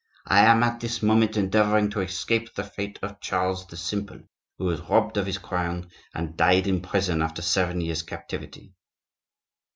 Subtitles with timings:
[0.25, 4.21] I am at this moment endeavoring to escape the fate of Charles the Simple,
[4.57, 8.73] who was robbed of his crown, and died in prison after seven years' captivity."